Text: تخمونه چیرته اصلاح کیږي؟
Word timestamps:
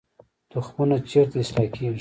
تخمونه 0.51 0.95
چیرته 1.09 1.37
اصلاح 1.41 1.67
کیږي؟ 1.73 1.89